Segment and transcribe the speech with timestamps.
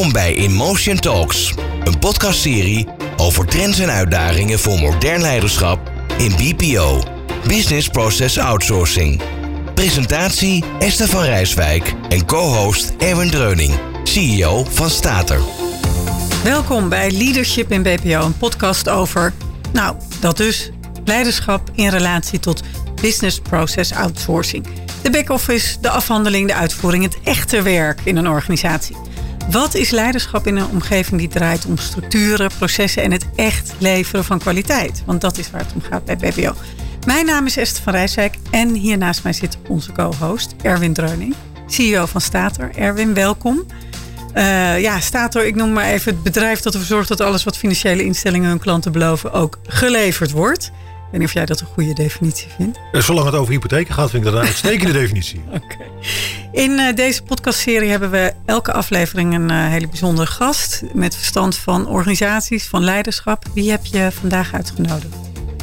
[0.00, 7.02] Welkom bij Emotion Talks, een podcastserie over trends en uitdagingen voor modern leiderschap in BPO,
[7.46, 9.22] Business Process Outsourcing.
[9.74, 13.74] Presentatie Esther van Rijswijk en co-host Erwin Dreuning,
[14.04, 15.40] CEO van Stater.
[16.44, 19.32] Welkom bij Leadership in BPO, een podcast over,
[19.72, 20.70] nou, dat dus,
[21.04, 22.62] leiderschap in relatie tot
[23.00, 24.66] business process outsourcing.
[25.02, 29.09] De back-office, de afhandeling, de uitvoering, het echte werk in een organisatie.
[29.50, 34.24] Wat is leiderschap in een omgeving die draait om structuren, processen en het echt leveren
[34.24, 35.02] van kwaliteit?
[35.06, 36.54] Want dat is waar het om gaat bij BPO.
[37.06, 41.34] Mijn naam is Esther van Rijswijk en hier naast mij zit onze co-host Erwin Dreuning,
[41.66, 42.70] CEO van Stater.
[42.76, 43.66] Erwin, welkom.
[44.34, 47.56] Uh, ja, Stator, ik noem maar even het bedrijf dat ervoor zorgt dat alles wat
[47.56, 50.64] financiële instellingen hun klanten beloven ook geleverd wordt.
[50.64, 50.72] Ik
[51.10, 52.78] weet niet of jij dat een goede definitie vindt.
[52.92, 55.40] Eh, zolang het over hypotheken gaat, vind ik dat een uitstekende definitie.
[55.52, 55.76] Oké.
[56.52, 60.82] In uh, deze podcastserie hebben we elke aflevering een uh, hele bijzondere gast.
[60.92, 63.44] Met verstand van organisaties, van leiderschap.
[63.54, 65.14] Wie heb je vandaag uitgenodigd?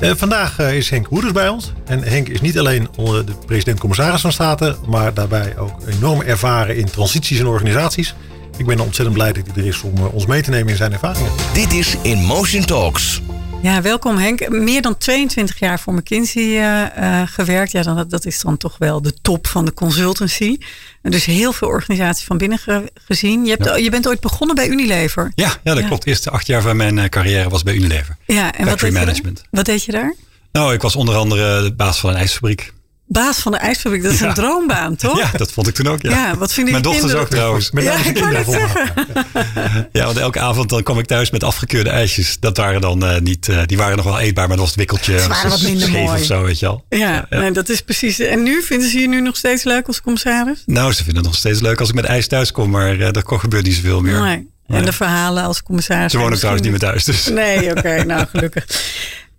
[0.01, 1.73] Uh, vandaag is Henk Hoeders bij ons.
[1.85, 6.89] En Henk is niet alleen de president-commissaris van Staten, maar daarbij ook enorm ervaren in
[6.89, 8.15] transities en organisaties.
[8.57, 10.93] Ik ben ontzettend blij dat hij er is om ons mee te nemen in zijn
[10.93, 11.31] ervaringen.
[11.53, 13.21] Dit is In Motion Talks.
[13.61, 14.49] Ja, welkom Henk.
[14.49, 17.71] Meer dan 22 jaar voor McKinsey uh, uh, gewerkt.
[17.71, 20.57] Ja, dan, dat is dan toch wel de top van de consultancy.
[21.01, 23.43] En dus heel veel organisaties van binnen ge gezien.
[23.43, 23.75] Je, hebt, ja.
[23.75, 25.31] je bent ooit begonnen bij Unilever.
[25.35, 25.87] Ja, ja dat ja.
[25.87, 26.03] klopt.
[26.03, 28.17] De eerste acht jaar van mijn carrière was bij Unilever.
[28.25, 29.43] Ja, en wat deed, management.
[29.51, 30.15] wat deed je daar?
[30.51, 32.73] Nou, ik was onder andere de baas van een ijsfabriek.
[33.07, 34.27] Baas van de ijsfabriek, dat is ja.
[34.27, 35.17] een droombaan, toch?
[35.17, 36.01] Ja, dat vond ik toen ook.
[36.01, 37.71] Ja, ja wat vinden Mijn dochters ook trouwens.
[37.71, 38.91] Met ja, ik het zeggen.
[39.91, 42.39] Ja, want elke avond dan kwam ik thuis met afgekeurde ijsjes.
[42.39, 44.79] Dat waren dan uh, niet, uh, die waren nog wel eetbaar, maar dat was het
[44.79, 45.19] wikkeltje.
[45.19, 46.19] Ze waren wat minder scheef mooi.
[46.19, 46.85] of zo, weet je al.
[46.89, 47.25] Ja.
[47.29, 48.19] Nee, dat is precies.
[48.19, 50.63] En nu vinden ze je nu nog steeds leuk als commissaris?
[50.65, 53.11] Nou, ze vinden het nog steeds leuk als ik met ijs thuis kom, maar uh,
[53.11, 54.21] dat gebeurt niet zoveel meer.
[54.21, 54.47] Nee.
[54.67, 56.11] En de verhalen als commissaris.
[56.11, 57.27] Ze wonen ook trouwens niet meer thuis, dus.
[57.27, 58.65] Nee, oké, okay, nou gelukkig.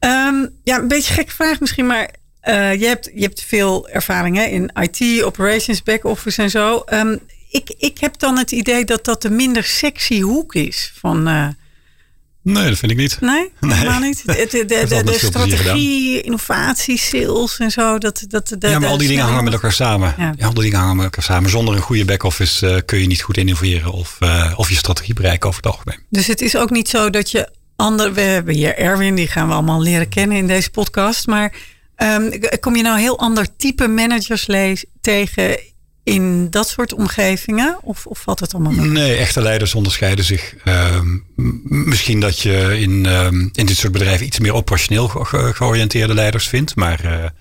[0.00, 2.10] Um, ja, een beetje gekke vraag misschien, maar
[2.54, 6.82] je, hebt, je hebt veel ervaring hè, in IT, operations, back-office en zo.
[6.92, 7.20] Um,
[7.50, 11.28] ik, ik heb dan het idee dat dat de minder sexy hoek is van.
[11.28, 11.48] Uh,
[12.42, 13.20] nee, dat vind ik niet.
[13.20, 14.26] Nee, helemaal niet.
[14.26, 17.98] De, de, de, strategie, innovatie, sales en zo.
[17.98, 20.14] Dat, dat, de, ja, maar al die dingen hangen met elkaar samen.
[20.18, 20.32] Ja.
[20.36, 20.46] ja.
[20.46, 21.50] al die dingen hangen met elkaar samen.
[21.50, 25.14] Zonder een goede back-office uh, kun je niet goed innoveren of, uh, of je strategie
[25.14, 26.00] bereiken over het algemeen.
[26.10, 28.12] Dus het is ook niet zo dat je ander.
[28.12, 31.26] We hebben hier Erwin, die gaan we allemaal leren kennen in deze podcast.
[31.26, 31.76] Maar.
[32.02, 34.48] Um, kom je nou heel ander type managers
[35.00, 35.58] tegen
[36.04, 37.78] in dat soort omgevingen?
[37.82, 38.86] Of, of valt het allemaal mee?
[38.86, 40.54] Nee, echte leiders onderscheiden zich.
[40.64, 41.24] Um,
[41.86, 46.48] misschien dat je in, um, in dit soort bedrijven iets meer operationeel ge georiënteerde leiders
[46.48, 46.76] vindt.
[46.76, 47.32] Maar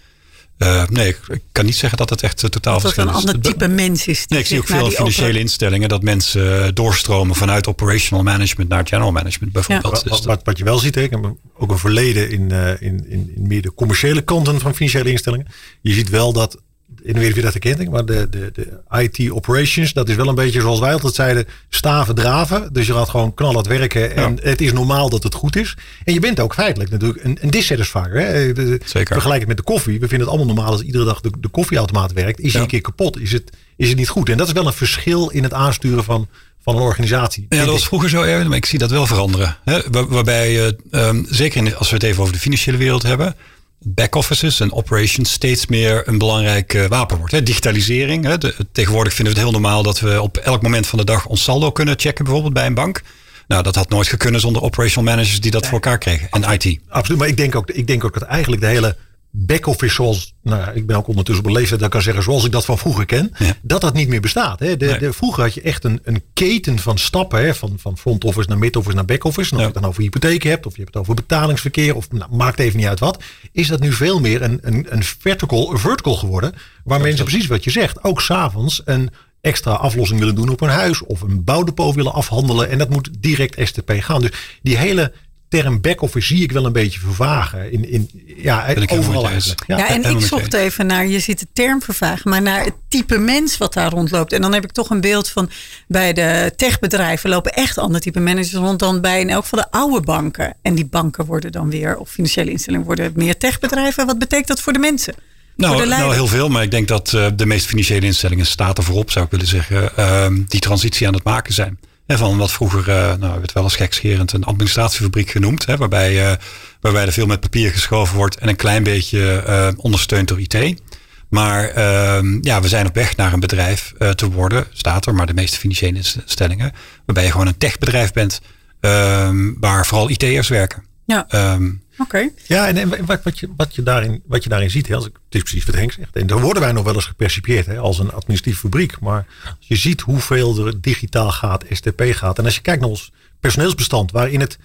[0.58, 3.24] uh, uh, nee, ik kan niet zeggen dat het echt uh, totaal verschillend is.
[3.24, 4.28] Dat het een ander type mens is.
[4.28, 9.12] Nee, ik zie ook veel financiële instellingen dat mensen doorstromen vanuit operational management naar general
[9.12, 10.02] management bijvoorbeeld.
[10.04, 10.10] Ja.
[10.10, 13.06] Wat, wat, wat, je wel ziet, hè, ik heb ook een verleden in, uh, in,
[13.10, 15.48] in, in meer de commerciële kanten van financiële instellingen.
[15.82, 16.58] Je ziet wel dat,
[17.02, 20.36] in weet je dat herkent, maar de, de, de IT operations, dat is wel een
[20.36, 22.74] beetje zoals wij altijd zeiden, staven draven.
[22.74, 24.50] Dus je gaat gewoon knallend werken en ja.
[24.50, 25.78] het is normaal dat het goed is.
[26.04, 28.12] En je bent ook feitelijk natuurlijk een, een dissatisfier.
[28.12, 28.54] Hè?
[28.54, 29.14] De, Zeker.
[29.14, 30.00] Vergelijk het met de koffie.
[30.00, 32.40] We vinden het allemaal normaal als iedere dag de, de koffieautomaat werkt.
[32.40, 32.60] Is hij ja.
[32.62, 33.20] een keer kapot?
[33.20, 34.30] Is het, is het niet goed?
[34.30, 36.28] En dat is wel een verschil in het aansturen van,
[36.64, 37.46] van een organisatie.
[37.50, 39.58] Ja, dat was vroeger zo, Erwin, maar ik zie dat wel veranderen.
[39.64, 39.82] Hè?
[39.92, 43.36] Waar, waarbij je, um, zeker in, als we het even over de financiële wereld hebben,
[43.80, 47.32] back-offices en operations steeds meer een belangrijk uh, wapen wordt.
[47.32, 47.44] Hè?
[47.44, 48.26] Digitalisering.
[48.26, 48.38] Hè?
[48.38, 51.26] De, tegenwoordig vinden we het heel normaal dat we op elk moment van de dag
[51.26, 53.02] ons saldo kunnen checken, bijvoorbeeld bij een bank.
[53.48, 56.30] Nou, dat had nooit gekunnen zonder operational managers die dat voor elkaar kregen.
[56.30, 56.80] En IT.
[56.88, 58.96] Absoluut, maar ik denk ook, ik denk ook dat eigenlijk de hele
[59.32, 62.46] back-office zoals, nou, ik ben ook ondertussen op een leeftijd dat ik kan zeggen zoals
[62.46, 63.58] ik dat van vroeger ken, ja.
[63.62, 64.60] dat dat niet meer bestaat.
[64.60, 64.78] Hè.
[64.78, 65.00] De, nee.
[65.00, 68.50] de, vroeger had je echt een, een keten van stappen, hè, van, van front office
[68.50, 69.50] naar mid office naar back office.
[69.50, 69.68] En of ja.
[69.68, 72.60] je het dan over hypotheken hebt, of je hebt het over betalingsverkeer, of nou, maakt
[72.60, 76.16] even niet uit wat, is dat nu veel meer een, een, een vertical, een vertical
[76.16, 76.54] geworden,
[76.84, 79.10] waar mensen precies wat je zegt, ook s'avonds een
[79.42, 83.10] extra aflossing willen doen op een huis of een bouwdepot willen afhandelen en dat moet
[83.20, 84.22] direct STP gaan.
[84.22, 84.32] Dus
[84.62, 85.12] die hele
[85.50, 87.72] term back-office zie ik wel een beetje vervagen.
[87.72, 89.64] In, in, ja, overal eigenlijk.
[89.68, 92.74] Ja, ja, en ik zocht even naar, je ziet de term vervagen, maar naar het
[92.88, 94.34] type mens wat daar rondloopt.
[94.34, 95.50] En dan heb ik toch een beeld van,
[95.88, 99.78] bij de techbedrijven lopen echt ander type managers rond dan bij in elk geval de
[99.78, 100.56] oude banken.
[100.62, 104.06] En die banken worden dan weer, of financiële instellingen worden meer techbedrijven.
[104.06, 105.14] Wat betekent dat voor de mensen?
[105.56, 106.50] Nou, nou, heel veel.
[106.50, 109.48] Maar ik denk dat uh, de meeste financiële instellingen staat er voorop, zou ik willen
[109.48, 111.80] zeggen, uh, die transitie aan het maken zijn.
[112.08, 115.66] He, van wat vroeger, uh, nou, we het wel eens gekscherend, een administratiefabriek genoemd.
[115.66, 116.36] Hè, waarbij, uh,
[116.82, 120.82] waarbij er veel met papier geschoven wordt en een klein beetje uh, ondersteund door IT.
[121.30, 125.26] Maar ehm, ja, we zijn op weg naar een bedrijf te worden, staat er, maar
[125.26, 126.72] de meeste financiële instellingen,
[127.06, 128.42] waarbij je gewoon een techbedrijf bent
[128.80, 130.84] ehm, waar vooral IT'ers werken.
[131.08, 131.26] Ja.
[131.30, 132.30] Ehm, Oké.
[132.48, 135.06] Ja, en, en wat, wat, je, wat, je daarin, wat je daarin ziet, hè, als
[135.06, 136.16] ik, het is precies wat Henk zegt.
[136.16, 139.00] En daar worden wij nog wel eens gepercipieerd hè, als een administratieve fabriek.
[139.00, 142.38] Maar als je ziet hoeveel er digitaal gaat, STP gaat.
[142.38, 144.58] En als je kijkt naar ons personeelsbestand, waarin het.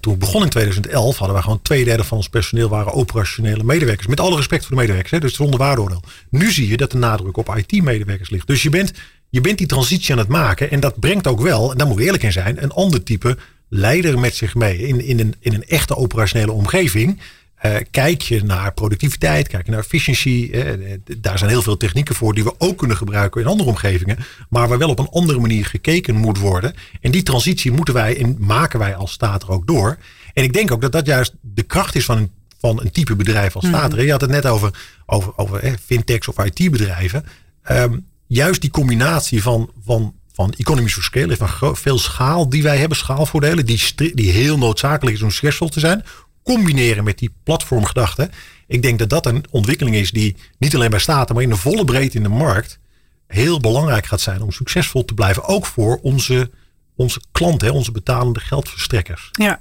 [0.00, 3.64] Toen het begon in 2011 hadden we gewoon twee derde van ons personeel waren operationele
[3.64, 4.06] medewerkers.
[4.06, 6.02] Met alle respect voor de medewerkers, hè, dus zonder waardeoordeel.
[6.28, 8.46] Nu zie je dat de nadruk op IT-medewerkers ligt.
[8.46, 8.92] Dus je bent,
[9.28, 10.70] je bent die transitie aan het maken.
[10.70, 13.36] En dat brengt ook wel, en daar moet we eerlijk in zijn, een ander type
[13.70, 14.78] leider met zich mee.
[14.78, 17.20] In, in, een, in een echte operationele omgeving.
[17.62, 20.50] Uh, kijk je naar productiviteit, kijk je naar efficiëntie.
[20.52, 24.18] Uh, daar zijn heel veel technieken voor die we ook kunnen gebruiken in andere omgevingen.
[24.48, 26.74] Maar waar wel op een andere manier gekeken moet worden.
[27.00, 29.98] En die transitie moeten wij en maken wij als staat er ook door.
[30.32, 33.16] En ik denk ook dat dat juist de kracht is van een, van een type
[33.16, 33.92] bedrijf als staat.
[33.92, 34.00] Mm.
[34.00, 34.70] Je had het net over,
[35.06, 37.24] over, over eh, fintechs of IT-bedrijven.
[37.70, 42.98] Um, juist die combinatie van, van van economies of van veel schaal die wij hebben,
[42.98, 46.04] schaalvoordelen, die, die heel noodzakelijk is om succesvol te zijn,
[46.42, 48.30] combineren met die platformgedachte.
[48.66, 51.56] Ik denk dat dat een ontwikkeling is die niet alleen bij staten, maar in de
[51.56, 52.78] volle breedte in de markt
[53.26, 55.44] heel belangrijk gaat zijn om succesvol te blijven.
[55.44, 56.50] Ook voor onze,
[56.96, 59.28] onze klanten, onze betalende geldverstrekkers.
[59.30, 59.60] Ja,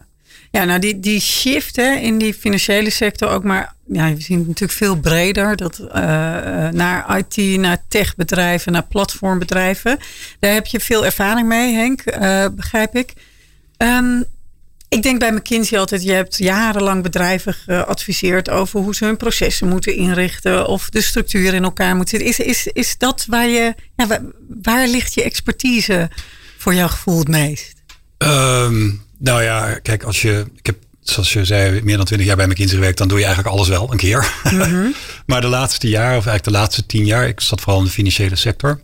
[0.52, 4.38] ja, nou die, die shift hè, in die financiële sector ook maar, ja, we zien
[4.38, 5.56] het natuurlijk veel breder.
[5.56, 5.94] Dat, uh,
[6.70, 9.98] naar IT, naar techbedrijven, naar platformbedrijven.
[10.40, 13.14] Daar heb je veel ervaring mee, Henk, uh, begrijp ik.
[13.78, 14.26] Um,
[14.90, 19.68] ik denk bij McKinsey altijd, je hebt jarenlang bedrijven geadviseerd over hoe ze hun processen
[19.68, 22.28] moeten inrichten of de structuur in elkaar moet zitten.
[22.28, 24.22] Is, is, is dat waar je, ja,
[24.62, 26.10] waar, ligt je expertise
[26.58, 27.74] voor jouw gevoel het meest?
[28.18, 30.46] Um, nou ja, kijk, als je.
[30.56, 30.78] Ik heb,
[31.10, 33.68] zoals je zei, meer dan twintig jaar bij McKinsey gewerkt, dan doe je eigenlijk alles
[33.68, 34.32] wel een keer.
[34.44, 34.88] Mhm.
[35.26, 37.92] maar de laatste jaar, of eigenlijk de laatste tien jaar, ik zat vooral in de
[37.92, 38.82] financiële sector.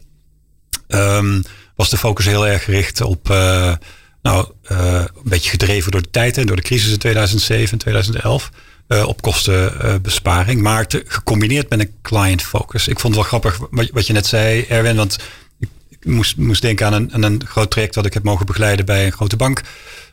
[0.88, 1.44] Um,
[1.76, 3.30] was de focus heel erg gericht op.
[3.30, 3.74] Uh,
[4.22, 7.78] nou, uh, een beetje gedreven door de tijd en door de crisis in 2007 en
[7.78, 8.52] 2011.
[8.88, 12.88] Uh, op kostenbesparing, maar te, gecombineerd met een client focus.
[12.88, 15.18] Ik vond het wel grappig wat, wat je net zei, Erwin, want
[15.60, 18.46] ik, ik moest, moest denken aan een, aan een groot traject dat ik heb mogen
[18.46, 19.62] begeleiden bij een grote bank.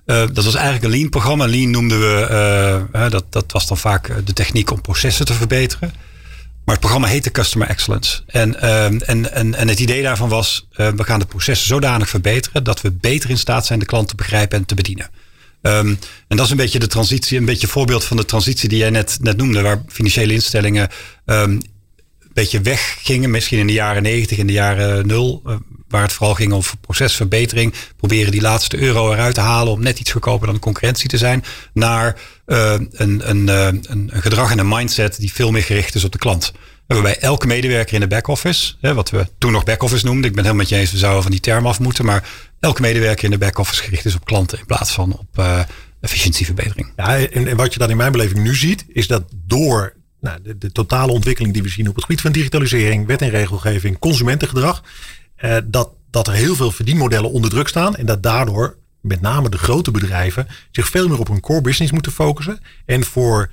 [0.07, 1.47] Uh, dat was eigenlijk een Lean-programma.
[1.47, 5.93] Lean noemden we, uh, dat, dat was dan vaak de techniek om processen te verbeteren.
[6.65, 8.23] Maar het programma heette Customer Excellence.
[8.27, 12.65] En, uh, en, en, en het idee daarvan was, we gaan de processen zodanig verbeteren
[12.65, 15.11] dat we beter in staat zijn de klant te begrijpen en te bedienen.
[15.63, 18.69] Um, en dat is een beetje de transitie, een beetje een voorbeeld van de transitie
[18.69, 20.89] die jij net, net noemde, waar financiële instellingen
[21.27, 21.61] um,
[22.33, 23.31] beetje weggingen.
[23.31, 25.43] Misschien in de jaren 90, in de jaren 0.
[25.93, 27.75] Waar het vooral ging over procesverbetering.
[27.97, 31.19] Proberen die laatste euro eruit te halen om net iets goedkoper dan de concurrentie te
[31.19, 31.45] zijn.
[31.73, 36.05] Naar uh, een, een, uh, een gedrag en een mindset die veel meer gericht is
[36.05, 36.53] op de klant.
[36.87, 40.25] Waarbij elke medewerker in de back-office, wat we toen nog back-office noemden.
[40.25, 42.05] Ik ben helemaal met je eens, we zouden van die term af moeten.
[42.05, 42.29] Maar
[42.61, 45.61] elke medewerker in de back-office gericht is op klanten in plaats van op uh,
[46.01, 46.93] efficiëntieverbetering.
[46.97, 50.39] Ja, en, en wat je dan in mijn beleving nu ziet, is dat door nou,
[50.59, 54.83] de, totale ontwikkeling die we zien op het gebied van digitalisering, wet en regelgeving, consumentengedrag,
[55.43, 59.49] eh, dat, dat er heel veel verdienmodellen onder druk staan en dat daardoor met name
[59.49, 63.51] de grote bedrijven zich veel meer op hun core business moeten focussen en voor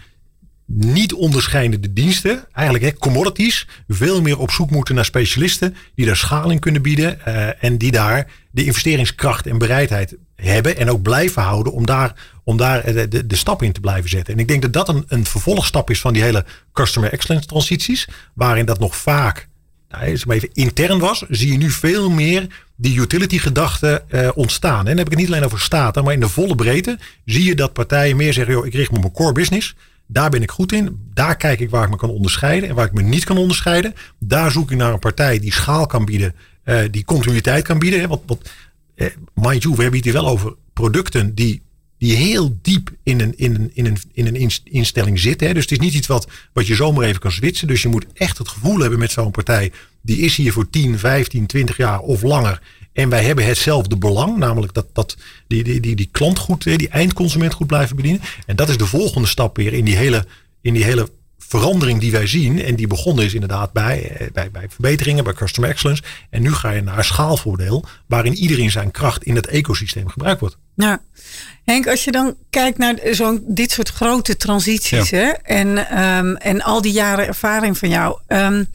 [0.65, 6.15] niet onderscheidende diensten, eigenlijk hè, commodities, veel meer op zoek moeten naar specialisten die daar
[6.15, 11.41] schaling kunnen bieden uh, en die daar de investeringskracht en bereidheid hebben en ook blijven
[11.41, 14.33] houden om daar, om daar de, de, de stap in te blijven zetten.
[14.33, 18.07] En ik denk dat dat een, een vervolgstap is van die hele customer excellence transities,
[18.33, 19.48] waarin dat nog vaak
[19.89, 24.87] nou, maar even intern was, zie je nu veel meer die utility gedachte uh, ontstaan.
[24.87, 27.55] En heb ik het niet alleen over staten, maar in de volle breedte zie je
[27.55, 29.75] dat partijen meer zeggen, ik richt me op mijn core business.
[30.07, 30.99] Daar ben ik goed in.
[31.13, 33.93] Daar kijk ik waar ik me kan onderscheiden en waar ik me niet kan onderscheiden.
[34.19, 37.99] Daar zoek ik naar een partij die schaal kan bieden, uh, die continuïteit kan bieden.
[37.99, 38.07] Hè.
[38.07, 38.49] Want, want
[38.95, 41.61] uh, mind you, we hebben het hier wel over producten die
[41.99, 45.47] die heel diep in een, in een, in een, in een instelling zitten.
[45.47, 45.53] Hè.
[45.53, 47.67] Dus het is niet iets wat, wat je zomaar even kan switchen.
[47.67, 49.71] Dus je moet echt het gevoel hebben met zo'n partij.
[50.01, 52.61] Die is hier voor 10, 15, 20 jaar of langer.
[52.93, 54.37] En wij hebben hetzelfde belang.
[54.37, 58.21] Namelijk dat, dat die, die, die, die klant goed, die eindconsument goed blijven bedienen.
[58.45, 60.25] En dat is de volgende stap weer in die hele,
[60.61, 62.61] in die hele verandering die wij zien.
[62.61, 66.03] En die begonnen is inderdaad bij, eh, bij, bij verbeteringen, bij customer excellence.
[66.29, 67.85] En nu ga je naar schaalvoordeel.
[68.07, 70.57] Waarin iedereen zijn kracht in het ecosysteem gebruikt wordt.
[70.85, 71.01] Ja.
[71.65, 76.61] Henk, als je dan kijkt naar zo'n dit soort grote transities hè, en, um, en
[76.61, 78.19] al die jaren ervaring van jou.
[78.27, 78.67] Um,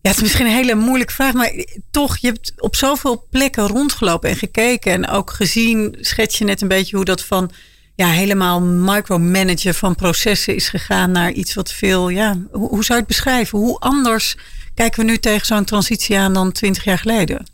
[0.00, 1.52] ja, het is misschien een hele moeilijke vraag, maar
[1.90, 6.62] toch, je hebt op zoveel plekken rondgelopen en gekeken en ook gezien, schets je net
[6.62, 7.50] een beetje hoe dat van
[7.94, 12.98] ja, helemaal micromanagen van processen is gegaan naar iets wat veel, ja, hoe, hoe zou
[12.98, 13.58] je het beschrijven?
[13.58, 14.36] Hoe anders
[14.74, 17.46] kijken we nu tegen zo'n transitie aan dan twintig jaar geleden?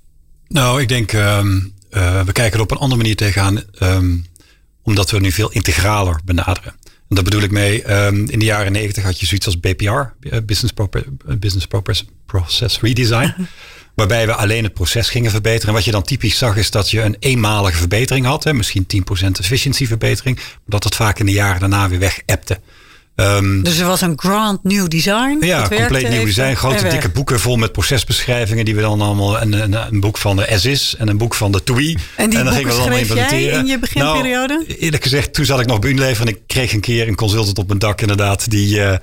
[0.48, 4.26] Nou, ik denk, um, we kijken er op een andere manier tegenaan, um,
[4.82, 6.72] omdat we nu veel integraler benaderen.
[6.82, 9.84] En daar bedoel ik mee, um, in de jaren negentig had je zoiets als BPR,
[9.84, 10.72] eh, Business,
[11.38, 11.66] Business
[12.26, 13.34] Process Redesign.
[13.94, 15.68] waarbij we alleen het proces gingen verbeteren.
[15.68, 18.44] En wat je dan typisch zag is dat je een eenmalige verbetering had.
[18.44, 20.36] Hè, misschien 10% efficiëntieverbetering.
[20.36, 22.60] Maar dat het vaak in de jaren daarna weer weg appte.
[23.20, 25.36] Um, dus er was een grand new design.
[25.40, 26.54] Ja, compleet nieuw design.
[26.54, 28.64] Grote dikke boeken vol met procesbeschrijvingen.
[28.64, 29.40] Die we dan allemaal.
[29.40, 31.96] Een, een, een boek van de S en een boek van de TUI.
[32.16, 33.42] En die en dan gingen we implementeren.
[33.42, 34.64] Jij in je beginperiode?
[34.66, 36.26] Nou, eerlijk gezegd, toen zat ik nog bij Unilever.
[36.26, 38.50] En ik kreeg een keer een consultant op mijn dak inderdaad.
[38.50, 38.94] Die, uh,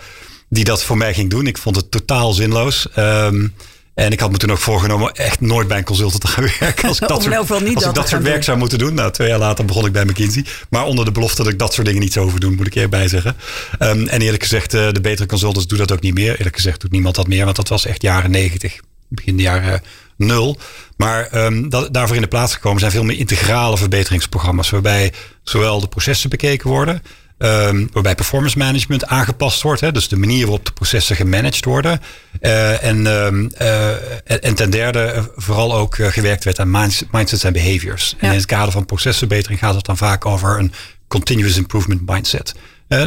[0.49, 1.47] die dat voor mij ging doen.
[1.47, 2.87] Ik vond het totaal zinloos.
[2.97, 3.53] Um,
[3.97, 6.87] en ik had me toen ook voorgenomen echt nooit bij een consultant te gaan werken.
[6.87, 8.93] Als ik dat, soort, als ik dat soort werk zou moeten doen.
[8.93, 10.45] Nou, twee jaar later begon ik bij McKinsey.
[10.69, 12.75] Maar onder de belofte dat ik dat soort dingen niet zou over doen, moet ik
[12.75, 13.35] erbij zeggen.
[13.79, 16.37] Um, en eerlijk gezegd, uh, de betere consultants doen dat ook niet meer.
[16.37, 18.79] Eerlijk gezegd doet niemand dat meer, want dat was echt jaren negentig.
[19.07, 19.81] Begin de jaren
[20.17, 20.57] nul.
[20.97, 24.69] Maar um, dat, daarvoor in de plaats gekomen zijn veel meer integrale verbeteringsprogramma's.
[24.69, 25.13] Waarbij
[25.43, 27.01] zowel de processen bekeken worden.
[27.39, 29.81] Um, waarbij performance management aangepast wordt.
[29.81, 32.01] Hè, dus de manier waarop de processen gemanaged worden.
[32.41, 36.71] Uh, en, um, uh, en ten derde eh, vooral ook gewerkt werd aan
[37.11, 38.15] mindsets en behaviors.
[38.19, 40.71] En in het kader van procesverbetering gaat het dan vaak over een
[41.07, 42.53] continuous improvement mindset.
[42.89, 43.01] Uh,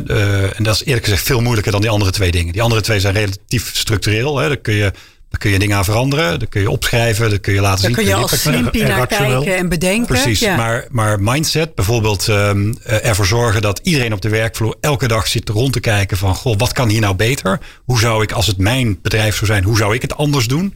[0.59, 2.53] en dat is eerlijk gezegd veel moeilijker dan die andere twee dingen.
[2.53, 4.39] Die andere twee zijn relatief structureel.
[4.39, 4.49] Hè.
[4.49, 4.93] Dan kun je
[5.31, 6.39] daar kun je dingen aan veranderen.
[6.39, 7.31] Dan kun je opschrijven.
[7.31, 7.93] Dan kun je laten zien.
[7.93, 10.07] Dan kun je als slimpie naar kijken en bedenken.
[10.07, 10.41] Precies.
[10.41, 15.49] Maar, maar mindset, bijvoorbeeld um, ervoor zorgen dat iedereen op de werkvloer elke dag zit
[15.49, 16.35] rond te kijken van...
[16.35, 17.59] Goh, wat kan hier nou beter?
[17.85, 20.75] Hoe zou ik, als het mijn bedrijf zou zijn, hoe zou ik het anders doen?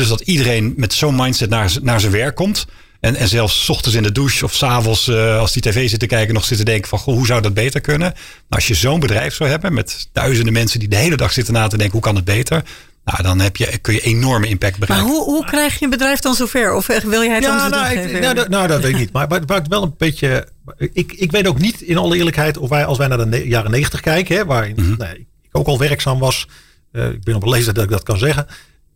[0.00, 2.66] dus dat iedereen met zo'n mindset naar, naar zijn werk komt.
[3.00, 6.06] En, en zelfs ochtends in de douche of s'avonds uh, als die tv zit te
[6.06, 6.34] kijken...
[6.34, 8.08] nog zit te denken van, goh, hoe zou dat beter kunnen?
[8.08, 8.14] Nou,
[8.48, 10.78] als je zo'n bedrijf zou hebben met duizenden mensen...
[10.78, 12.62] die de hele dag zitten na te denken, hoe kan het beter?
[13.04, 15.06] Nou, dan heb je, kun je enorme impact bereiken.
[15.06, 16.74] Maar hoe, hoe krijg je een bedrijf dan zover?
[16.74, 19.12] Of wil jij het ja, nou, ik, nou, dat, nou, dat weet ik niet.
[19.12, 20.48] Maar waar ik wel een beetje...
[20.76, 23.70] Ik, ik weet ook niet in alle eerlijkheid of wij, als wij naar de jaren
[23.70, 24.36] negentig kijken...
[24.36, 26.48] Hè, waarin mm nee, ik ook al werkzaam was...
[26.92, 28.46] Uh, ik ben op een leeftijd dat ik dat kan zeggen...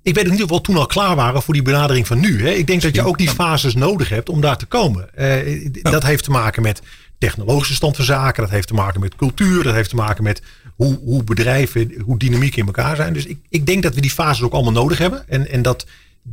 [0.03, 2.43] Ik weet ook niet of we toen al klaar waren voor die benadering van nu.
[2.43, 2.51] Hè.
[2.51, 5.09] Ik denk dat je ook die fases nodig hebt om daar te komen.
[5.19, 6.83] Uh, dat heeft te maken met
[7.19, 8.43] technologische stand van zaken.
[8.43, 9.63] Dat heeft te maken met cultuur.
[9.63, 10.43] Dat heeft te maken met
[10.77, 13.13] hoe, hoe bedrijven, hoe dynamiek in elkaar zijn.
[13.13, 15.29] Dus ik, ik denk dat we die fases ook allemaal nodig hebben.
[15.29, 15.87] En, en dat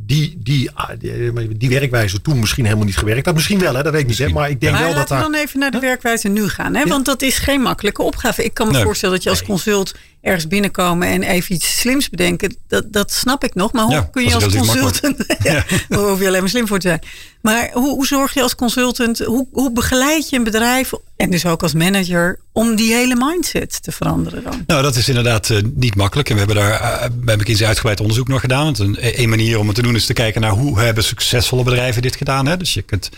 [0.04, 3.34] die, die, ah, die, die werkwijze toen misschien helemaal niet gewerkt had.
[3.34, 4.18] Misschien wel, hè, dat weet ik niet.
[4.18, 6.74] Hè, maar ik denk wel dat laten we dan even naar de werkwijze nu gaan.
[6.74, 6.84] Hè?
[6.84, 8.44] Want dat is geen makkelijke opgave.
[8.44, 12.56] Ik kan me voorstellen dat je als consult ergens binnenkomen en even iets slims bedenken.
[12.68, 13.72] Dat, dat snap ik nog.
[13.72, 15.24] Maar hoe kun je als consultant.
[15.42, 17.00] ja, Daar hoef je alleen maar slim voor te zijn.
[17.46, 21.46] Maar hoe, hoe zorg je als consultant, hoe, hoe begeleid je een bedrijf en dus
[21.46, 24.64] ook als manager om die hele mindset te veranderen dan?
[24.66, 26.28] Nou, dat is inderdaad uh, niet makkelijk.
[26.28, 28.64] En we hebben daar uh, bij McKinsey uitgebreid onderzoek naar gedaan.
[28.64, 31.62] Want een, een manier om het te doen is te kijken naar hoe hebben succesvolle
[31.62, 32.46] bedrijven dit gedaan.
[32.46, 32.56] Hè?
[32.56, 33.10] Dus je kunt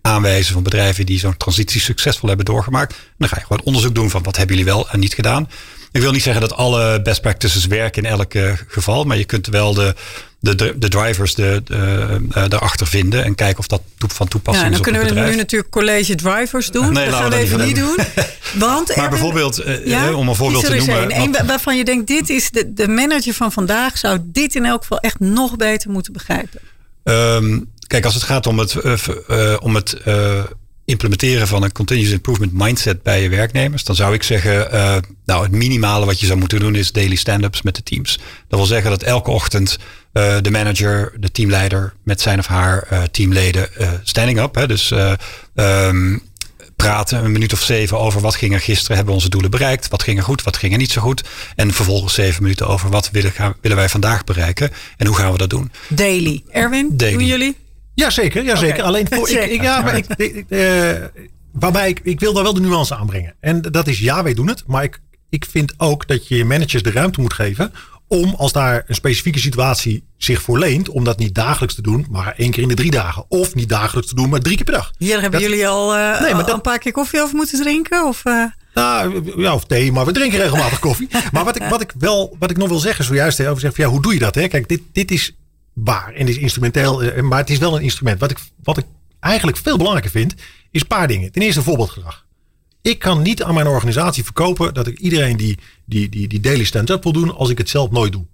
[0.00, 2.92] aanwijzen van bedrijven die zo'n transitie succesvol hebben doorgemaakt.
[2.92, 5.48] En dan ga je gewoon onderzoek doen van wat hebben jullie wel en niet gedaan.
[5.92, 8.32] Ik wil niet zeggen dat alle best practices werken in elk
[8.66, 9.94] geval, maar je kunt wel de,
[10.40, 14.82] de, de drivers de, de, daarachter vinden en kijken of dat van toepassing ja, is.
[14.82, 16.92] Dan kunnen we nu natuurlijk college drivers doen.
[16.92, 17.96] Nee, dat gaan we even niet doen.
[18.58, 21.20] Want maar bijvoorbeeld, uh, ja, om een voorbeeld te noemen.
[21.20, 24.80] Een, waarvan je denkt, dit is de, de manager van vandaag zou dit in elk
[24.80, 26.60] geval echt nog beter moeten begrijpen.
[27.04, 28.76] Um, kijk, als het gaat om het,
[29.28, 29.96] uh, om het
[30.86, 35.42] implementeren van een continuous improvement mindset bij je werknemers, dan zou ik zeggen, uh, nou
[35.42, 38.18] het minimale wat je zou moeten doen is daily stand-ups met de teams.
[38.48, 39.78] Dat wil zeggen dat elke ochtend
[40.12, 43.68] uh, de manager, de teamleider met zijn of haar uh, teamleden
[44.02, 44.92] standing up, hè, dus
[45.54, 46.22] um,
[46.76, 49.88] praten een minuut of zeven over wat ging er gisteren, hebben we onze doelen bereikt,
[49.88, 51.24] wat ging er goed, wat ging er niet zo goed.
[51.56, 55.32] En vervolgens zeven minuten over wat willen, gaan, willen wij vandaag bereiken en hoe gaan
[55.32, 55.72] we dat doen.
[55.88, 56.42] Daily.
[56.50, 57.16] Erwin, daily.
[57.16, 57.56] doen jullie?
[57.96, 58.74] Jazeker, jazeker.
[58.74, 58.86] Okay.
[58.86, 60.06] Alleen voor, ik, ik, ja, maar ik,
[60.48, 60.90] uh,
[61.52, 63.34] waarbij ik, ik wil daar wel de nuance aanbrengen.
[63.40, 64.62] En dat is ja, wij doen het.
[64.66, 67.72] Maar ik, ik vind ook dat je je managers de ruimte moet geven
[68.08, 72.34] om als daar een specifieke situatie zich voorleent, om dat niet dagelijks te doen, maar
[72.36, 73.24] één keer in de drie dagen.
[73.28, 74.92] Of niet dagelijks te doen, maar drie keer per dag.
[74.98, 78.06] Hier hebben jullie al, uh, nee, maar dat, een paar keer koffie over moeten drinken?
[78.06, 78.44] Of, uh...
[78.74, 81.08] Nou, ja, of thee, maar we drinken regelmatig koffie.
[81.32, 83.90] maar wat ik, wat ik wel, wat ik nog wil zeggen, zojuist over zeggen, ja,
[83.90, 84.34] hoe doe je dat?
[84.34, 84.48] Hè?
[84.48, 85.35] Kijk, dit, dit is
[85.84, 88.20] waar en is instrumenteel, eh, maar het is wel een instrument.
[88.20, 88.84] Wat ik, wat ik
[89.20, 90.34] eigenlijk veel belangrijker vind,
[90.70, 91.32] is een paar dingen.
[91.32, 92.26] Ten eerste voorbeeldgedrag.
[92.82, 96.64] Ik kan niet aan mijn organisatie verkopen dat ik iedereen die, die, die, die daily
[96.64, 98.24] stand-up wil doen, als ik het zelf nooit doe.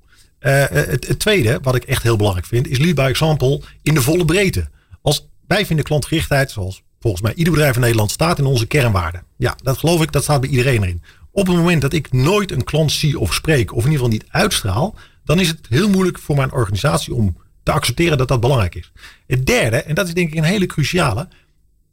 [0.41, 3.95] Uh, het, het, tweede, wat ik echt heel belangrijk vind, is lead by example in
[3.95, 4.69] de volle breedte.
[5.03, 9.25] Als wij vinden klantgerichtheid, zoals volgens mij ieder bedrijf in Nederland staat in onze kernwaarden.
[9.37, 11.03] Ja, dat geloof ik, dat staat bij iedereen erin.
[11.31, 14.09] Op het moment dat ik nooit een klant zie of spreek, of in ieder geval
[14.09, 18.41] niet uitstraal, dan is het heel moeilijk voor mijn organisatie om te accepteren dat dat
[18.41, 18.93] belangrijk is.
[19.27, 21.29] Het derde, en dat is denk ik een hele cruciale,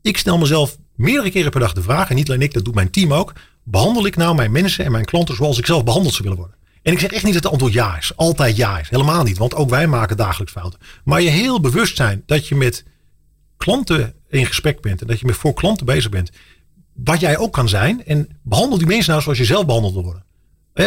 [0.02, 2.76] ik stel mezelf meerdere keren per dag de vraag, en niet alleen ik, dat doet
[2.76, 3.34] mijn team ook,
[3.64, 6.58] behandel ik nou mijn mensen en mijn klanten zoals ik zelf behandeld zou willen worden?
[6.82, 8.12] En ik zeg echt niet dat het antwoord ja is.
[8.16, 8.90] Altijd ja is.
[8.90, 9.38] Helemaal niet.
[9.38, 10.80] Want ook wij maken dagelijks fouten.
[11.04, 12.84] Maar je heel bewust zijn dat je met
[13.58, 15.02] klanten in gesprek bent.
[15.02, 16.30] En dat je met voor klanten bezig bent.
[16.94, 18.06] Wat jij ook kan zijn.
[18.06, 20.24] En behandel die mensen nou zoals je zelf behandeld wil worden.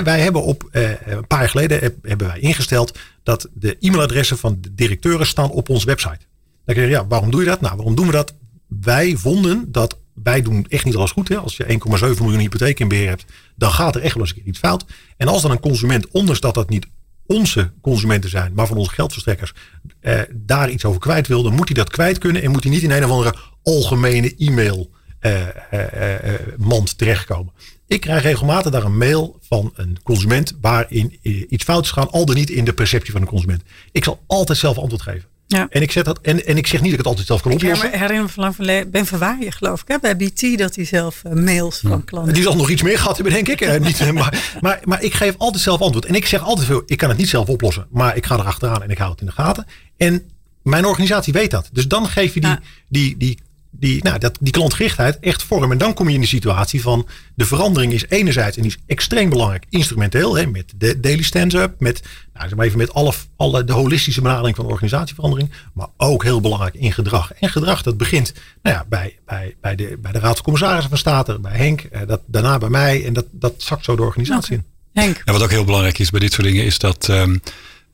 [0.01, 4.59] Wij hebben op eh, een paar jaar geleden hebben wij ingesteld dat de e-mailadressen van
[4.61, 6.19] de directeuren staan op onze website.
[6.65, 7.61] Dan kun je ja, waarom doe je dat?
[7.61, 8.35] Nou, waarom doen we dat?
[8.81, 11.29] Wij vonden dat wij doen echt niet alles goed.
[11.29, 11.37] Hè?
[11.37, 13.25] Als je 1,7 miljoen hypotheek in beheer hebt,
[13.57, 14.85] dan gaat er echt wel eens een keer iets fout.
[15.17, 16.87] En als dan een consument, ondanks dat dat niet
[17.27, 19.53] onze consumenten zijn, maar van onze geldverstrekkers,
[20.01, 22.73] eh, daar iets over kwijt wil, dan moet hij dat kwijt kunnen en moet hij
[22.73, 27.53] niet in een of andere algemene e-mail eh, eh mand terechtkomen.
[27.93, 32.27] Ik krijg regelmatig daar een mail van een consument waarin iets fout is gaan, al
[32.27, 33.63] dan niet in de perceptie van de consument.
[33.93, 35.31] Ik zal altijd zelf antwoord geven.
[35.47, 35.67] Ja.
[35.71, 37.53] En, ik zeg dat, en, en ik zeg niet dat ik het altijd zelf kan
[37.53, 37.87] oplossen.
[37.87, 39.89] Ik herinner me van van Ben Verwaaien geloof ik.
[39.89, 39.99] Hè?
[39.99, 42.35] Bij BT dat hij zelf uh, mails van klanten.
[42.35, 43.81] Die zal nog iets meer gehad hebben denk ik.
[43.81, 46.05] Niet, eh, maar, maar, maar ik geef altijd zelf antwoord.
[46.05, 46.83] En ik zeg altijd veel.
[46.87, 47.87] Ik kan het niet zelf oplossen.
[47.91, 49.67] Maar ik ga erachteraan en ik hou het in de gaten.
[49.97, 50.23] En
[50.63, 51.69] mijn organisatie weet dat.
[51.73, 52.59] Dus dan geef je die,
[52.89, 53.39] die, die
[53.75, 55.73] die, nou, dat, die klantgerichtheid echt vorm.
[55.73, 58.83] En dan kom je in de situatie van de verandering is enerzijds en die is
[58.87, 60.37] extreem belangrijk instrumenteel.
[60.37, 62.03] Hè, met de daily stand-up, met,
[62.35, 65.51] nou, zeg maar even met alle, alle, de holistische benadering van organisatieverandering.
[65.73, 67.33] Maar ook heel belangrijk in gedrag.
[67.33, 70.89] En gedrag dat begint nou ja, bij, bij, bij, de, bij de Raad van Commissarissen
[70.89, 73.07] van State, bij Henk, eh, dat, daarna bij mij.
[73.07, 74.65] En dat, dat zakt zo de organisatie in.
[74.93, 75.23] Henk.
[75.25, 77.09] Ja, wat ook heel belangrijk is bij dit soort dingen is dat.
[77.09, 77.41] Um,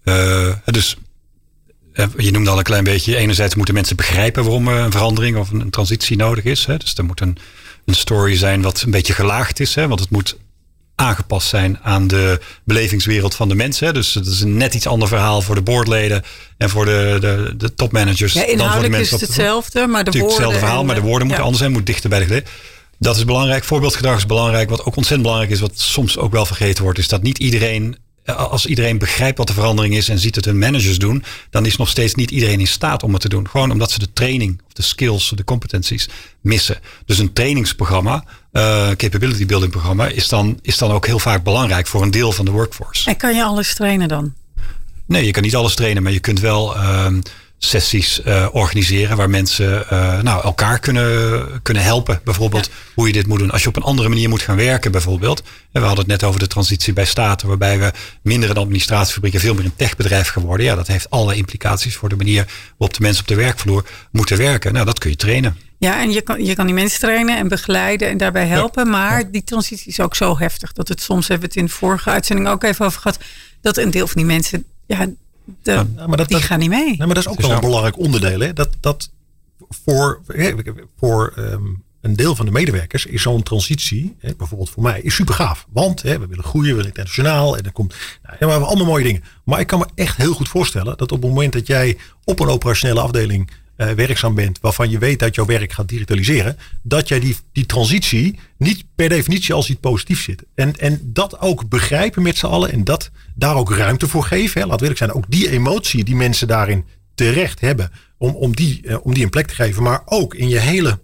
[0.05, 0.97] uh, dus
[2.17, 5.71] je noemde al een klein beetje, enerzijds moeten mensen begrijpen waarom een verandering of een,
[5.71, 6.67] transitie nodig is.
[6.67, 6.77] Hè?
[6.77, 7.37] Dus er moet een,
[7.85, 9.89] een story zijn wat een beetje gelaagd is, hè?
[9.89, 10.37] want het moet
[10.95, 13.95] aangepast zijn aan de belevingswereld van de mensen.
[13.95, 16.23] Dus het is een net iets ander verhaal voor de boardleden
[16.57, 18.33] en voor de, de, de topmanagers.
[18.33, 20.29] Ja, inhoudelijk dan voor de mensen is het hetzelfde, maar de woorden...
[20.29, 22.49] hetzelfde verhaal, maar de woorden moeten anders zijn, moet dichter bij de geleden.
[22.99, 23.65] Dat is belangrijk.
[23.65, 24.71] Voorbeeldgedrag is belangrijk.
[24.71, 27.97] Wat ook ontzettend belangrijk is, wat soms ook wel vergeten wordt, is dat niet iedereen
[28.37, 31.77] als iedereen begrijpt wat de verandering is en ziet het hun managers doen, dan is
[31.77, 33.49] nog steeds niet iedereen in staat om het te doen.
[33.49, 36.09] Gewoon omdat ze de training of de skills, de competenties
[36.41, 36.79] missen.
[37.07, 41.87] Dus een trainingsprogramma, uh, capability building programma, is dan, is dan ook heel vaak belangrijk
[41.87, 43.09] voor een deel van de workforce.
[43.11, 44.35] En kan je alles trainen dan?
[45.07, 46.77] Nee, je kan niet alles trainen, maar je kunt wel.
[46.77, 47.07] Uh,
[47.59, 52.21] sessies uh, organiseren waar mensen uh, nou, elkaar kunnen, kunnen helpen.
[52.25, 53.51] Bijvoorbeeld hoe je dit moet doen.
[53.51, 55.43] Als je op een andere manier moet gaan werken bijvoorbeeld.
[55.73, 57.93] we hadden het net over de transitie bij staten waarbij we
[58.23, 60.67] minder een administratiefabriek en veel meer een techbedrijf geworden.
[60.67, 64.37] Ja, dat heeft alle implicaties voor de manier waarop de mensen op de werkvloer moeten
[64.37, 64.73] werken.
[64.73, 65.57] Nou, dat kun je trainen.
[65.79, 68.91] Ja, en je kan, je kan die mensen trainen en begeleiden en daarbij helpen.
[68.91, 71.79] Maar die transitie is ook zo heftig dat het soms, hebben we het in de
[71.79, 73.19] vorige uitzending ook even over gehad,
[73.61, 75.07] dat een deel van die mensen ja,
[75.63, 76.97] de, maar dat, die gaan niet mee.
[76.97, 78.41] maar dat is ook wel een belangrijk onderdeel.
[78.41, 78.53] Hè?
[78.53, 79.11] Dat, dat
[79.69, 80.21] voor,
[80.97, 85.15] voor um, een deel van de medewerkers is zo'n transitie, hè, bijvoorbeeld voor mij, is
[85.15, 85.67] super gaaf.
[85.73, 88.87] Want hè, we willen groeien, we willen internationaal en dan komt nou, ja, maar allemaal
[88.87, 89.25] mooie dingen.
[89.45, 92.41] Maar ik kan me echt heel goed voorstellen dat op het moment dat jij op
[92.41, 97.09] een operationele afdeling uh, werkzaam bent, waarvan je weet dat jouw werk gaat digitaliseren, dat
[97.09, 100.45] jij die, die transitie niet per definitie als iets positiefs zit.
[100.55, 104.61] En, en dat ook begrijpen met z'n allen en dat daar ook ruimte voor geven.
[104.61, 108.81] Hè, laat eerlijk zijn, ook die emotie die mensen daarin terecht hebben, om, om, die,
[108.83, 110.99] uh, om die een plek te geven, maar ook in je hele,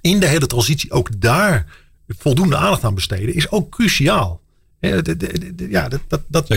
[0.00, 1.66] in de hele transitie, ook daar
[2.08, 4.40] voldoende aandacht aan besteden, is ook cruciaal.
[4.80, 6.48] Ja, dat, dat, dat,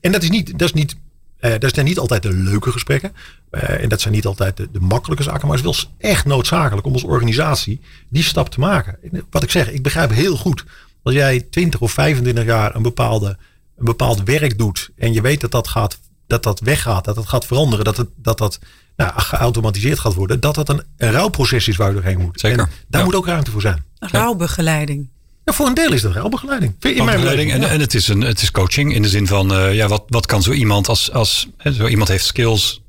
[0.00, 0.96] en dat is niet, dat is niet
[1.42, 3.12] uh, dat zijn niet altijd de leuke gesprekken.
[3.50, 5.48] Uh, en dat zijn niet altijd de, de, makkelijke zaken.
[5.48, 8.98] Maar het is wel echt noodzakelijk om als organisatie die stap te maken.
[9.30, 10.64] Wat ik zeg, ik begrijp heel goed.
[11.02, 13.36] Als jij 20 of 25 jaar een, bepaalde,
[13.76, 14.90] een bepaald werk doet.
[14.96, 17.04] En je weet dat dat, gaat, dat, dat weggaat.
[17.04, 17.84] Dat dat gaat veranderen.
[17.84, 18.58] Dat het, dat, dat
[18.96, 20.40] nou, geautomatiseerd gaat worden.
[20.40, 22.40] Dat dat een, een rouwproces is waar je doorheen moet.
[22.40, 22.58] Zeker.
[22.58, 23.84] En daar moet ook ruimte voor zijn.
[23.98, 25.08] Rouwbegeleiding.
[25.44, 26.74] Ja, voor een deel is dat rouwbegeleiding.
[26.80, 27.52] In mijn begeleiding.
[27.52, 30.04] En, en het, is een, het is coaching in de zin van, uh, ja, wat,
[30.08, 32.82] wat kan zo iemand als, als hè, zo iemand heeft skills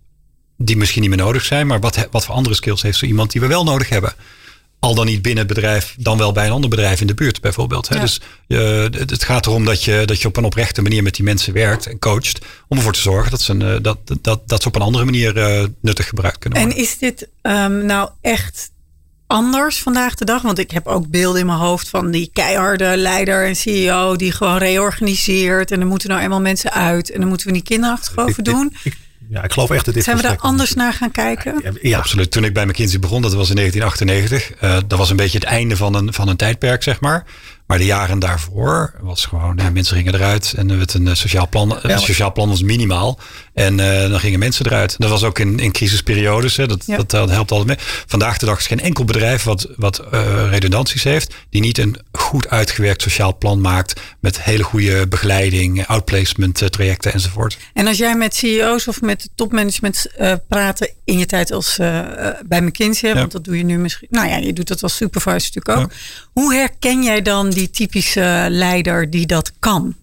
[0.57, 3.31] die misschien niet meer nodig zijn, maar wat, wat voor andere skills heeft zo iemand
[3.31, 4.13] die we wel nodig hebben?
[4.79, 7.41] Al dan niet binnen het bedrijf, dan wel bij een ander bedrijf in de buurt
[7.41, 7.89] bijvoorbeeld.
[7.89, 7.99] Hè?
[7.99, 11.25] Dus uh, het gaat erom dat je, dat je op een oprechte manier met die
[11.25, 12.39] mensen werkt en coacht.
[12.67, 15.05] Om ervoor te zorgen dat ze, een, uh, dat, dat, dat ze op een andere
[15.05, 16.77] manier uh, nuttig gebruikt kunnen worden.
[16.77, 18.71] En is dit um, nou echt
[19.33, 20.41] anders vandaag de dag?
[20.41, 24.31] Want ik heb ook beelden in mijn hoofd van die keiharde leider en CEO die
[24.31, 25.71] gewoon reorganiseert.
[25.71, 27.11] En dan moeten nou eenmaal mensen uit.
[27.11, 28.75] En dan moeten we niet kinderachtig over doen.
[28.83, 28.97] Ik,
[29.29, 30.03] Ja, ik geloof echt dat dit.
[30.03, 31.59] Zijn we daar anders naar gaan kijken?
[31.63, 32.31] Ja, ja, absoluut.
[32.31, 34.63] Toen ik bij McKinsey begon, dat was in 1998.
[34.63, 37.25] Uh, dat was een beetje het einde van een, van een tijdperk, zeg maar.
[37.73, 41.77] Maar de jaren daarvoor was gewoon, ja, mensen gingen eruit en het een sociaal plan.
[41.81, 43.19] Een sociaal plan was minimaal.
[43.53, 44.95] En uh, dan gingen mensen eruit.
[44.97, 46.57] Dat was ook in, in crisisperiodes.
[46.57, 46.67] Hè.
[46.67, 47.87] Dat, dat, dat, helpt altijd mee.
[48.07, 51.35] Vandaag de dag is geen enkel bedrijf wat, wat uh, redundanties heeft.
[51.49, 51.97] Die niet een
[52.33, 54.01] goed uitgewerkt sociaal plan maakt.
[54.19, 57.57] Met hele goede begeleiding, outplacement uh, trajecten enzovoort.
[57.73, 60.07] En als jij met CEO's of met topmanagement
[60.47, 61.75] praten in je tijd als
[62.45, 63.09] bij McKinsey.
[63.09, 63.15] Ja.
[63.15, 64.07] Want dat doe je nu misschien.
[64.11, 65.91] Nou ja, je doet dat als supervisor natuurlijk ook.
[65.91, 65.97] Ja.
[66.31, 69.95] Hoe herken jij dan die typische leider die dat kan?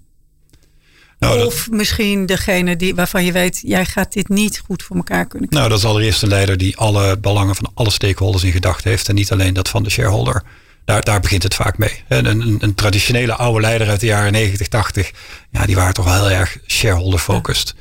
[1.19, 5.27] Nou, of misschien degene die, waarvan je weet, jij gaat dit niet goed voor elkaar
[5.27, 5.69] kunnen krijgen.
[5.69, 9.09] Nou, dat is allereerst een leider die alle belangen van alle stakeholders in gedachten heeft.
[9.09, 10.43] En niet alleen dat van de shareholder.
[10.91, 12.03] Daar, daar begint het vaak mee.
[12.09, 15.11] Een, een, een, traditionele oude leider uit de jaren 90, 80.
[15.51, 17.75] Ja, die waren toch wel heel erg shareholder focused.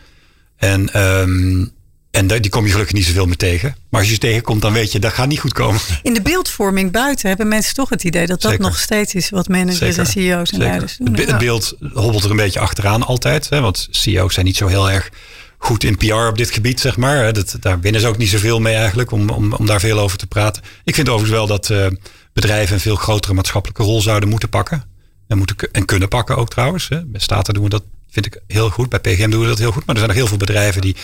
[0.57, 1.71] En um,
[2.11, 3.75] en die kom je gelukkig niet zoveel meer tegen.
[3.89, 5.81] Maar als je ze tegenkomt, dan weet je dat gaat niet goed komen.
[6.03, 9.47] In de beeldvorming buiten hebben mensen toch het idee dat dat nog steeds is wat
[9.47, 11.15] managers en CEO's en leiders doen.
[11.15, 13.49] Het, beeld hobbelt er een beetje achteraan altijd.
[13.49, 15.09] Hè, want CEO's zijn niet zo heel erg
[15.61, 17.33] goed in PR op dit gebied, zeg maar.
[17.33, 20.17] Dat, daar winnen ze ook niet zoveel mee eigenlijk om, om, om daar veel over
[20.17, 20.63] te praten.
[20.83, 21.87] Ik vind overigens wel dat uh,
[22.33, 24.83] bedrijven een veel grotere maatschappelijke rol zouden moeten pakken.
[25.27, 26.89] En, moeten, en kunnen pakken ook trouwens.
[26.89, 27.05] Hè.
[27.05, 28.89] Bij Staten doen we dat, vind ik heel goed.
[28.89, 29.85] Bij PGM doen we dat heel goed.
[29.85, 30.95] Maar er zijn nog heel veel bedrijven die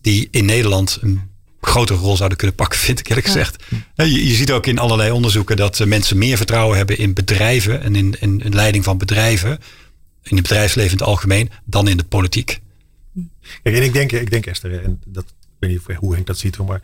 [0.00, 1.20] die in Nederland een
[1.60, 3.64] grotere rol zouden kunnen pakken, vind ik eerlijk gezegd.
[3.94, 7.96] Je, je, ziet ook in allerlei onderzoeken dat mensen meer vertrouwen hebben in bedrijven en
[7.96, 9.50] in, in, in leiding van bedrijven,
[10.22, 12.60] in het bedrijfsleven in het algemeen, dan in de politiek.
[13.62, 16.38] Kijk, en ik denk, ik denk Esther, en dat, ik weet niet hoe Henk dat
[16.38, 16.82] ziet, maar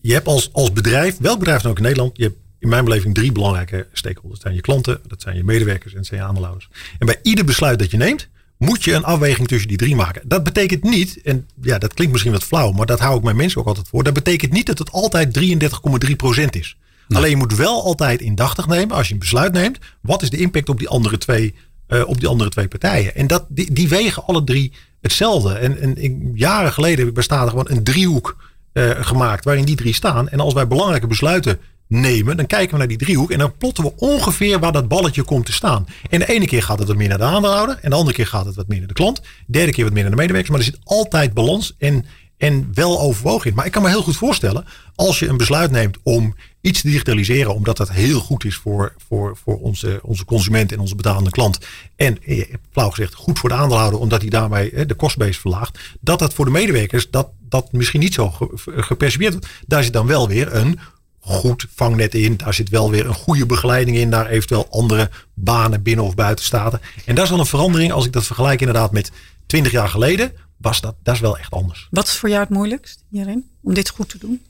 [0.00, 2.84] je hebt als, als bedrijf, welk bedrijf dan ook in Nederland, je hebt in mijn
[2.84, 4.34] beleving drie belangrijke stakeholders.
[4.34, 6.68] Dat zijn je klanten, dat zijn je medewerkers en dat zijn je aandeelhouders.
[6.98, 10.22] En bij ieder besluit dat je neemt, moet je een afweging tussen die drie maken.
[10.24, 13.36] Dat betekent niet, en ja, dat klinkt misschien wat flauw, maar dat hou ik mijn
[13.36, 14.04] mensen ook altijd voor.
[14.04, 16.76] Dat betekent niet dat het altijd 33,3% is.
[17.08, 20.36] Alleen je moet wel altijd indachtig nemen, als je een besluit neemt, wat is de
[20.36, 21.54] impact op die andere twee,
[21.92, 23.14] uh, op die andere twee partijen.
[23.14, 25.54] En dat, die, die wegen alle drie hetzelfde.
[25.54, 28.36] En, en ik, jaren geleden heb ik gewoon een driehoek
[28.72, 30.28] uh, gemaakt waarin die drie staan.
[30.28, 33.84] En als wij belangrijke besluiten nemen, dan kijken we naar die driehoek en dan plotten
[33.84, 35.86] we ongeveer waar dat balletje komt te staan.
[36.10, 38.26] En de ene keer gaat het wat meer naar de aandeelhouder en de andere keer
[38.26, 39.16] gaat het wat meer naar de klant.
[39.16, 42.68] De derde keer wat meer naar de medewerkers, maar er zit altijd balans en, en
[42.74, 43.56] wel overwogen in.
[43.56, 47.54] Maar ik kan me heel goed voorstellen, als je een besluit neemt om iets digitaliseren,
[47.54, 51.58] omdat dat heel goed is voor, voor, voor onze, onze consument en onze betalende klant.
[51.96, 55.78] En eh, flauw gezegd, goed voor de aandeelhouder, omdat hij daarmee eh, de kostbase verlaagt.
[56.00, 59.48] Dat dat voor de medewerkers, dat, dat misschien niet zo gepercibieerd wordt.
[59.66, 60.78] Daar zit dan wel weer een
[61.20, 62.36] goed vangnet in.
[62.36, 66.44] Daar zit wel weer een goede begeleiding in naar eventueel andere banen binnen of buiten
[66.44, 66.80] staten.
[67.04, 69.10] En dat is wel een verandering als ik dat vergelijk inderdaad met
[69.46, 70.32] 20 jaar geleden.
[70.56, 71.88] Was dat, dat is wel echt anders.
[71.90, 74.40] Wat is voor jou het moeilijkst hierin om dit goed te doen?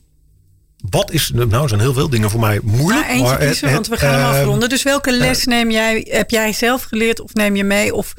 [0.89, 3.05] Wat is, nou zijn heel veel dingen voor mij moeilijk.
[3.05, 4.69] Ja, eentje kiezen, want we gaan ehm, afronden.
[4.69, 7.93] Dus welke les neem jij, heb jij zelf geleerd of neem je mee?
[7.95, 8.13] Of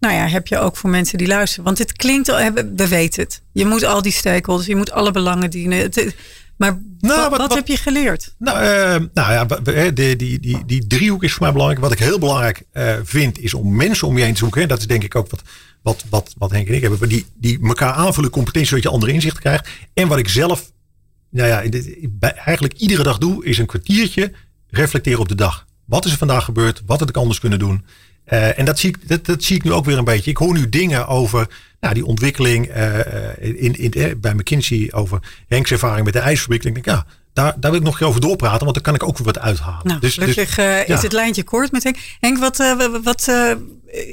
[0.00, 1.64] nou ja, heb je ook voor mensen die luisteren?
[1.64, 3.42] Want het klinkt al, we weten het.
[3.52, 5.90] Je moet al die stakeholders, je moet alle belangen dienen.
[6.56, 8.34] Maar nou, wat, wat, heb je geleerd?
[8.38, 9.44] Nou, uh, nou ja,
[9.90, 11.82] die, die, die, die driehoek is voor mij belangrijk.
[11.82, 14.68] Wat ik heel belangrijk uh, vind, is om mensen om je heen te zoeken.
[14.68, 15.42] Dat is denk ik ook wat,
[15.82, 17.08] wat, wat, wat Henk en ik hebben.
[17.08, 19.68] Die, die elkaar aanvullen, competentie, zodat je andere inzichten krijgt.
[19.94, 20.70] En wat ik zelf,
[21.30, 21.80] nou ja,
[22.44, 24.32] eigenlijk iedere dag doe, is een kwartiertje
[24.68, 25.66] reflecteren op de dag.
[25.84, 26.82] Wat is er vandaag gebeurd?
[26.86, 27.84] Wat had ik anders kunnen doen?
[28.32, 30.30] Uh, en dat zie, ik, dat, zie ik nu ook weer een beetje.
[30.30, 31.48] Ik hoor nu dingen over
[31.80, 32.98] nou, die ontwikkeling uh,
[33.38, 36.64] in, in, uh, bij McKinsey over Henks ervaring met de ijsfabriek.
[36.64, 37.06] Ik denk, ja,
[37.42, 39.80] daar, daar wil ik nog over doorpraten, want dan kan ik ook weer wat uithalen.
[39.82, 41.96] Nou, dus, gelukkig dus, is het lijntje kort met Henk.
[42.20, 43.32] Henk, wat, wat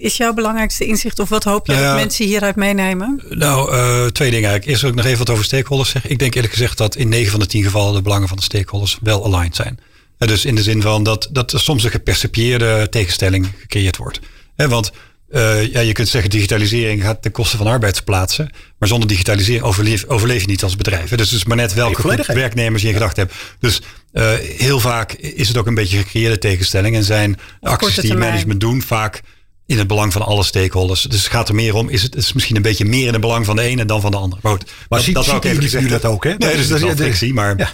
[0.01, 3.23] is jouw belangrijkste inzicht of wat hoop je dat mensen hieruit meenemen?
[3.29, 3.71] Nou,
[4.11, 4.65] twee dingen eigenlijk.
[4.65, 6.11] Eerst wil ik nog even wat over stakeholders zeggen.
[6.11, 8.43] Ik denk eerlijk gezegd dat in 9 van de 10 gevallen de belangen van de
[8.43, 9.79] stakeholders wel aligned zijn.
[10.17, 14.19] Dus in de zin van dat, dat er soms een gepercepieerde tegenstelling gecreëerd wordt.
[14.55, 14.91] Want
[15.29, 18.49] uh, ja, je kunt zeggen digitalisering gaat ten koste van arbeidsplaatsen.
[18.79, 21.09] Maar zonder digitalisering overleef, overleef je niet als bedrijf.
[21.09, 23.35] Dus het is maar net welke werknemers je in gedachten hebt.
[23.59, 23.81] Dus
[24.13, 26.95] uh, heel vaak is het ook een beetje gecreëerde tegenstelling.
[26.95, 29.21] En zijn acties die management doen vaak
[29.65, 31.01] in het belang van alle stakeholders.
[31.01, 33.21] Dus het gaat er meer om, is het is misschien een beetje meer in het
[33.21, 34.41] belang van de ene dan van de andere.
[34.43, 34.57] Maar,
[34.89, 35.89] maar dat, dat zou ik even zeggen.
[35.89, 36.33] dat ook, hè?
[36.37, 37.33] Nee, dus dat is wel frictie.
[37.33, 37.71] Maar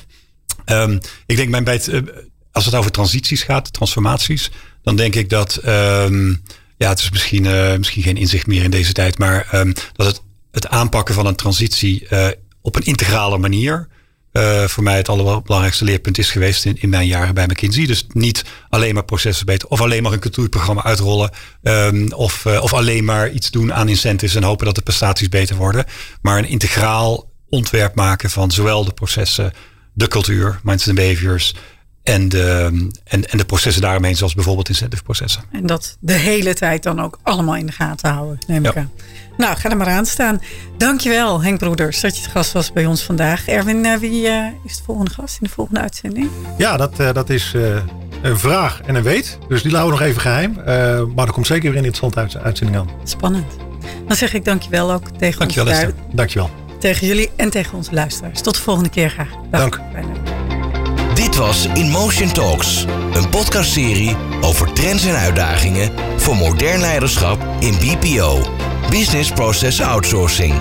[0.65, 0.81] ja.
[0.83, 2.01] um, ik denk mijn bij het, uh,
[2.51, 4.51] als het over transities gaat, transformaties,
[4.83, 6.43] dan denk ik dat um,
[6.83, 10.05] ja, het is misschien, uh, misschien geen inzicht meer in deze tijd, maar um, dat
[10.07, 12.27] het, het aanpakken van een transitie uh,
[12.61, 13.87] op een integrale manier
[14.33, 17.85] uh, voor mij het allerbelangrijkste leerpunt is geweest in, in mijn jaren bij McKinsey.
[17.85, 21.29] Dus niet alleen maar processen beter of alleen maar een cultuurprogramma uitrollen.
[21.61, 25.55] Um, of, of alleen maar iets doen aan incentives en hopen dat de prestaties beter
[25.55, 25.85] worden.
[26.21, 29.53] Maar een integraal ontwerp maken van zowel de processen,
[29.93, 31.55] de cultuur, minds and behaviors
[32.03, 35.43] en de, en, en de processen daaromheen, zoals bijvoorbeeld incentive processen.
[35.51, 38.91] En dat de hele tijd dan ook allemaal in de gaten houden, neem ik aan.
[39.37, 40.41] Nou, ga er maar aan staan.
[40.77, 43.47] Dankjewel, Henk Broeders, dat je het gast was bij ons vandaag.
[43.47, 46.29] Erwin, uh, wie uh, is de volgende gast in de volgende uitzending?
[46.57, 47.53] Ja, dat, uh, dat is
[48.21, 49.37] een vraag en een weet.
[49.47, 50.53] Dus die houden we nog even geheim.
[51.15, 52.89] maar er komt zeker weer een interessante uitzending aan.
[53.03, 53.53] Spannend.
[54.07, 55.81] Dan zeg ik dankjewel ook tegen dankjewel, ons.
[55.81, 56.49] Dankjewel, Dankjewel.
[56.79, 58.41] Tegen jullie en tegen onze luisteraars.
[58.41, 59.29] Tot de volgende keer graag.
[59.51, 59.69] Dag.
[59.69, 60.42] Dank.
[61.33, 67.75] Dit was In Motion Talks, een podcastserie over trends en uitdagingen voor modern leiderschap in
[67.77, 68.41] BPO,
[68.89, 70.53] Business Process Outsourcing.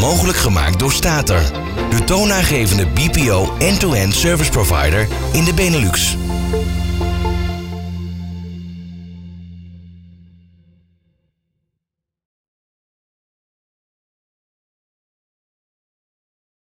[0.00, 1.42] Mogelijk gemaakt door Stater,
[1.90, 6.16] de toonaangevende BPO end-to-end service provider in de Benelux.